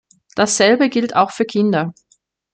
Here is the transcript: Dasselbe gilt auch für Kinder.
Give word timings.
Dasselbe 0.35 0.89
gilt 0.89 1.15
auch 1.15 1.29
für 1.29 1.45
Kinder. 1.45 1.93